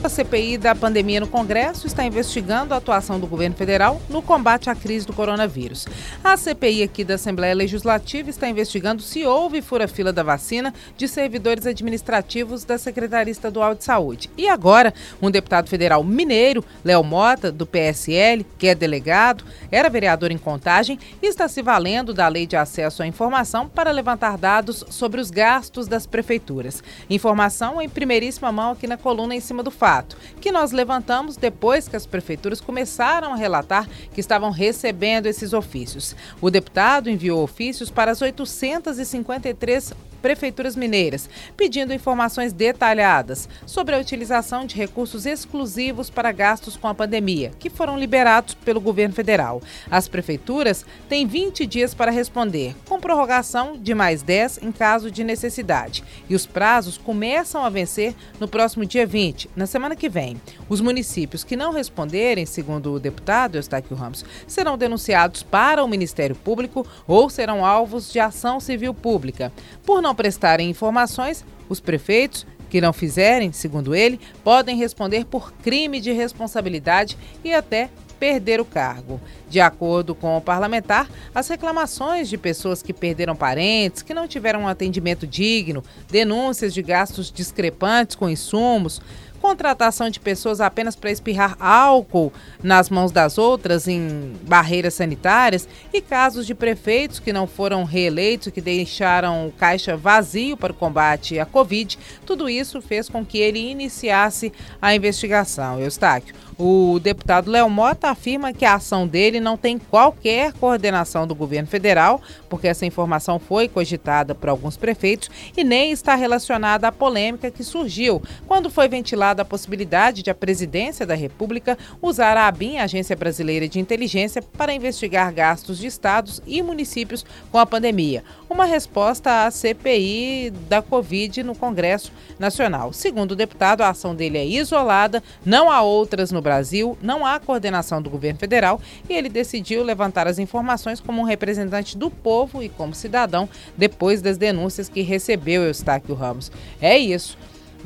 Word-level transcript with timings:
A 0.00 0.08
CPI 0.08 0.58
da 0.58 0.76
pandemia 0.76 1.18
no 1.18 1.26
Congresso 1.26 1.84
está 1.84 2.04
investigando 2.04 2.72
a 2.72 2.76
atuação 2.76 3.18
do 3.18 3.26
governo 3.26 3.56
federal 3.56 4.00
no 4.08 4.22
combate 4.22 4.70
à 4.70 4.74
crise 4.74 5.04
do 5.04 5.12
coronavírus. 5.12 5.88
A 6.22 6.36
CPI 6.36 6.84
aqui 6.84 7.02
da 7.02 7.16
Assembleia 7.16 7.52
Legislativa 7.52 8.30
está 8.30 8.48
investigando 8.48 9.02
se 9.02 9.26
houve 9.26 9.60
fura-fila 9.60 10.12
da 10.12 10.22
vacina 10.22 10.72
de 10.96 11.08
servidores 11.08 11.66
administrativos 11.66 12.64
da 12.64 12.78
Secretaria 12.78 13.32
Estadual 13.32 13.74
de 13.74 13.82
Saúde. 13.82 14.30
E 14.38 14.48
agora, 14.48 14.94
um 15.20 15.32
deputado 15.32 15.68
federal 15.68 16.04
mineiro, 16.04 16.64
Léo 16.84 17.02
Mota, 17.02 17.50
do 17.50 17.66
PSL, 17.66 18.46
que 18.56 18.68
é 18.68 18.76
delegado, 18.76 19.44
era 19.68 19.90
vereador 19.90 20.30
em 20.30 20.38
contagem 20.38 20.96
e 21.20 21.26
está 21.26 21.48
se 21.48 21.60
valendo 21.60 22.14
da 22.14 22.28
Lei 22.28 22.46
de 22.46 22.56
Acesso 22.56 23.02
à 23.02 23.06
Informação 23.06 23.68
para 23.68 23.90
levantar 23.90 24.38
dados 24.38 24.84
sobre 24.90 25.20
os 25.20 25.28
gastos 25.28 25.88
das 25.88 26.06
prefeituras. 26.06 26.84
Informação 27.10 27.82
em 27.82 27.88
primeiríssima 27.88 28.52
mão 28.52 28.70
aqui 28.70 28.86
na 28.86 28.96
coluna 28.96 29.34
em 29.34 29.40
cima 29.40 29.60
do 29.60 29.72
fato 29.72 29.87
fato, 29.88 30.18
que 30.38 30.52
nós 30.52 30.70
levantamos 30.70 31.38
depois 31.38 31.88
que 31.88 31.96
as 31.96 32.04
prefeituras 32.04 32.60
começaram 32.60 33.32
a 33.32 33.36
relatar 33.36 33.88
que 34.12 34.20
estavam 34.20 34.50
recebendo 34.50 35.24
esses 35.24 35.54
ofícios. 35.54 36.14
O 36.42 36.50
deputado 36.50 37.08
enviou 37.08 37.42
ofícios 37.42 37.90
para 37.90 38.10
as 38.10 38.20
853 38.20 39.94
prefeituras 40.20 40.76
mineiras, 40.76 41.28
pedindo 41.56 41.92
informações 41.92 42.52
detalhadas 42.52 43.48
sobre 43.66 43.94
a 43.94 43.98
utilização 43.98 44.66
de 44.66 44.76
recursos 44.76 45.26
exclusivos 45.26 46.10
para 46.10 46.32
gastos 46.32 46.76
com 46.76 46.88
a 46.88 46.94
pandemia, 46.94 47.52
que 47.58 47.70
foram 47.70 47.98
liberados 47.98 48.54
pelo 48.54 48.80
governo 48.80 49.14
federal. 49.14 49.62
As 49.90 50.08
prefeituras 50.08 50.84
têm 51.08 51.26
20 51.26 51.66
dias 51.66 51.94
para 51.94 52.10
responder, 52.10 52.74
com 52.88 53.00
prorrogação 53.00 53.76
de 53.76 53.94
mais 53.94 54.22
10 54.22 54.60
em 54.62 54.72
caso 54.72 55.10
de 55.10 55.24
necessidade. 55.24 56.04
E 56.28 56.34
os 56.34 56.46
prazos 56.46 56.98
começam 56.98 57.64
a 57.64 57.70
vencer 57.70 58.14
no 58.40 58.48
próximo 58.48 58.84
dia 58.84 59.06
20, 59.06 59.50
na 59.56 59.66
semana 59.66 59.96
que 59.96 60.08
vem. 60.08 60.40
Os 60.68 60.80
municípios 60.80 61.44
que 61.44 61.56
não 61.56 61.72
responderem, 61.72 62.46
segundo 62.46 62.92
o 62.92 63.00
deputado 63.00 63.56
Eustáquio 63.56 63.96
Ramos, 63.96 64.24
serão 64.46 64.76
denunciados 64.76 65.42
para 65.42 65.84
o 65.84 65.88
Ministério 65.88 66.36
Público 66.36 66.86
ou 67.06 67.30
serão 67.30 67.64
alvos 67.64 68.12
de 68.12 68.20
ação 68.20 68.60
civil 68.60 68.92
pública. 68.92 69.52
Por 69.84 70.02
não 70.02 70.07
prestarem 70.14 70.70
informações, 70.70 71.44
os 71.68 71.80
prefeitos 71.80 72.46
que 72.68 72.80
não 72.80 72.92
fizerem, 72.92 73.52
segundo 73.52 73.94
ele, 73.94 74.20
podem 74.44 74.76
responder 74.76 75.24
por 75.24 75.52
crime 75.52 76.00
de 76.00 76.12
responsabilidade 76.12 77.16
e 77.42 77.52
até 77.52 77.90
perder 78.18 78.60
o 78.60 78.64
cargo. 78.64 79.20
De 79.48 79.60
acordo 79.60 80.14
com 80.14 80.36
o 80.36 80.40
parlamentar, 80.40 81.08
as 81.34 81.48
reclamações 81.48 82.28
de 82.28 82.36
pessoas 82.36 82.82
que 82.82 82.92
perderam 82.92 83.36
parentes, 83.36 84.02
que 84.02 84.12
não 84.12 84.28
tiveram 84.28 84.62
um 84.62 84.68
atendimento 84.68 85.26
digno, 85.26 85.84
denúncias 86.10 86.74
de 86.74 86.82
gastos 86.82 87.30
discrepantes 87.30 88.16
com 88.16 88.28
insumos, 88.28 89.00
contratação 89.40 90.10
de 90.10 90.20
pessoas 90.20 90.60
apenas 90.60 90.94
para 90.94 91.10
espirrar 91.10 91.56
álcool 91.58 92.32
nas 92.62 92.90
mãos 92.90 93.10
das 93.12 93.38
outras 93.38 93.88
em 93.88 94.32
barreiras 94.42 94.94
sanitárias 94.94 95.68
e 95.92 96.00
casos 96.00 96.46
de 96.46 96.54
prefeitos 96.54 97.18
que 97.18 97.32
não 97.32 97.46
foram 97.46 97.84
reeleitos, 97.84 98.52
que 98.52 98.60
deixaram 98.60 99.48
o 99.48 99.52
caixa 99.52 99.96
vazio 99.96 100.56
para 100.56 100.72
o 100.72 100.76
combate 100.76 101.38
à 101.38 101.46
Covid. 101.46 101.98
Tudo 102.26 102.48
isso 102.48 102.80
fez 102.82 103.08
com 103.08 103.24
que 103.24 103.38
ele 103.38 103.58
iniciasse 103.58 104.52
a 104.80 104.94
investigação. 104.94 105.80
Eustáquio, 105.80 106.34
o 106.58 106.98
deputado 106.98 107.50
Léo 107.50 107.70
Mota 107.70 108.10
afirma 108.10 108.52
que 108.52 108.64
a 108.64 108.74
ação 108.74 109.06
dele 109.06 109.38
não 109.38 109.56
tem 109.56 109.78
qualquer 109.78 110.52
coordenação 110.54 111.24
do 111.24 111.34
governo 111.34 111.68
federal, 111.68 112.20
porque 112.48 112.66
essa 112.66 112.84
informação 112.84 113.38
foi 113.38 113.68
cogitada 113.68 114.34
por 114.34 114.48
alguns 114.48 114.76
prefeitos 114.76 115.30
e 115.56 115.62
nem 115.62 115.92
está 115.92 116.16
relacionada 116.16 116.88
à 116.88 116.92
polêmica 116.92 117.48
que 117.48 117.62
surgiu 117.62 118.20
quando 118.48 118.68
foi 118.68 118.88
ventilada 118.88 119.27
a 119.30 119.44
possibilidade 119.44 120.22
de 120.22 120.30
a 120.30 120.34
presidência 120.34 121.06
da 121.06 121.14
República 121.14 121.76
usar 122.00 122.36
a 122.36 122.46
ABIN, 122.46 122.78
Agência 122.78 123.16
Brasileira 123.16 123.68
de 123.68 123.78
Inteligência, 123.78 124.42
para 124.42 124.72
investigar 124.72 125.32
gastos 125.32 125.78
de 125.78 125.86
estados 125.86 126.40
e 126.46 126.62
municípios 126.62 127.24
com 127.50 127.58
a 127.58 127.66
pandemia. 127.66 128.24
Uma 128.48 128.64
resposta 128.64 129.46
à 129.46 129.50
CPI 129.50 130.52
da 130.68 130.80
Covid 130.80 131.42
no 131.42 131.54
Congresso 131.54 132.12
Nacional. 132.38 132.92
Segundo 132.92 133.32
o 133.32 133.36
deputado, 133.36 133.82
a 133.82 133.90
ação 133.90 134.14
dele 134.14 134.38
é 134.38 134.46
isolada, 134.46 135.22
não 135.44 135.70
há 135.70 135.82
outras 135.82 136.32
no 136.32 136.40
Brasil, 136.40 136.96
não 137.02 137.26
há 137.26 137.38
coordenação 137.38 138.00
do 138.00 138.10
governo 138.10 138.38
federal 138.38 138.80
e 139.08 139.12
ele 139.12 139.28
decidiu 139.28 139.82
levantar 139.82 140.26
as 140.26 140.38
informações 140.38 141.00
como 141.00 141.20
um 141.20 141.24
representante 141.24 141.96
do 141.96 142.10
povo 142.10 142.62
e 142.62 142.68
como 142.68 142.94
cidadão 142.94 143.48
depois 143.76 144.22
das 144.22 144.38
denúncias 144.38 144.88
que 144.88 145.02
recebeu 145.02 145.62
Eustáquio 145.62 146.14
Ramos. 146.14 146.50
É 146.80 146.96
isso. 146.96 147.36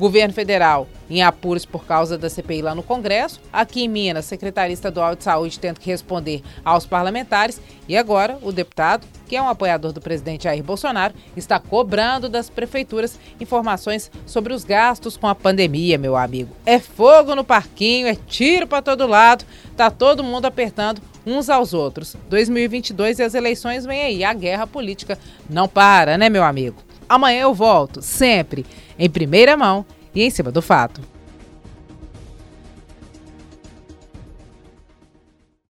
Governo 0.03 0.33
federal 0.33 0.85
em 1.09 1.23
apuros 1.23 1.65
por 1.65 1.85
causa 1.85 2.17
da 2.17 2.29
CPI 2.29 2.61
lá 2.61 2.75
no 2.75 2.83
Congresso. 2.83 3.39
Aqui 3.53 3.85
em 3.85 3.87
Minas, 3.87 4.25
Secretaria 4.25 4.73
Estadual 4.73 5.15
de 5.15 5.23
Saúde 5.23 5.57
tendo 5.57 5.79
que 5.79 5.89
responder 5.89 6.43
aos 6.65 6.85
parlamentares. 6.85 7.61
E 7.87 7.95
agora, 7.95 8.37
o 8.41 8.51
deputado, 8.51 9.07
que 9.29 9.37
é 9.37 9.41
um 9.41 9.47
apoiador 9.47 9.93
do 9.93 10.01
presidente 10.01 10.43
Jair 10.43 10.61
Bolsonaro, 10.61 11.13
está 11.37 11.57
cobrando 11.57 12.27
das 12.27 12.49
prefeituras 12.49 13.17
informações 13.39 14.11
sobre 14.25 14.51
os 14.51 14.65
gastos 14.65 15.15
com 15.15 15.25
a 15.25 15.33
pandemia, 15.33 15.97
meu 15.97 16.17
amigo. 16.17 16.53
É 16.65 16.79
fogo 16.79 17.33
no 17.33 17.45
parquinho, 17.45 18.05
é 18.05 18.15
tiro 18.27 18.67
para 18.67 18.81
todo 18.81 19.07
lado, 19.07 19.45
tá 19.77 19.89
todo 19.89 20.21
mundo 20.21 20.47
apertando 20.47 21.01
uns 21.25 21.49
aos 21.49 21.73
outros. 21.73 22.17
2022 22.29 23.19
e 23.19 23.23
as 23.23 23.35
eleições 23.35 23.85
vêm 23.85 24.01
aí, 24.01 24.23
a 24.25 24.33
guerra 24.33 24.67
política 24.67 25.17
não 25.49 25.65
para, 25.65 26.17
né, 26.17 26.27
meu 26.27 26.43
amigo? 26.43 26.75
Amanhã 27.07 27.43
eu 27.43 27.53
volto, 27.53 28.01
sempre 28.01 28.65
em 28.97 29.09
primeira 29.09 29.57
mão 29.57 29.85
e 30.13 30.23
em 30.23 30.29
cima 30.29 30.51
do 30.51 30.61
fato. 30.61 31.01